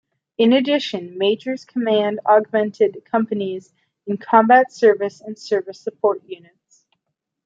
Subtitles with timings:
[0.39, 3.71] In addition, majors command augmented companies
[4.07, 6.87] in Combat Service and Service Support units.